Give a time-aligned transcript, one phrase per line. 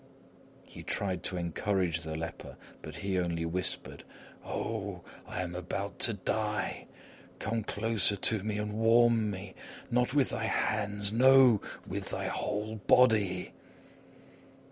[0.63, 4.03] He tried to encourage the leper, but he only whispered:
[4.43, 5.03] "Oh!
[5.27, 6.87] I am about to die!
[7.37, 9.53] Come closer to me and warm me!
[9.91, 11.13] Not with thy hands!
[11.13, 11.61] No!
[11.85, 13.53] with thy whole body."